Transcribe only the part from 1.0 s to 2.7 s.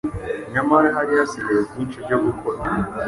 hasigaye byinshi byo gukora